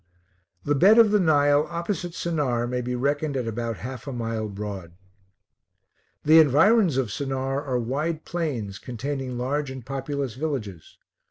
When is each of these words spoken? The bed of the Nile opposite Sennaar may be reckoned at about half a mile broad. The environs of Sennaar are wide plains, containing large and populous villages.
The 0.63 0.73
bed 0.73 0.97
of 0.97 1.11
the 1.11 1.19
Nile 1.19 1.67
opposite 1.69 2.13
Sennaar 2.15 2.67
may 2.67 2.81
be 2.81 2.95
reckoned 2.95 3.37
at 3.37 3.45
about 3.47 3.77
half 3.85 4.07
a 4.07 4.11
mile 4.11 4.47
broad. 4.49 4.93
The 6.23 6.39
environs 6.39 6.97
of 6.97 7.09
Sennaar 7.11 7.63
are 7.63 7.77
wide 7.77 8.25
plains, 8.25 8.79
containing 8.79 9.37
large 9.37 9.69
and 9.69 9.85
populous 9.85 10.33
villages. 10.33 10.97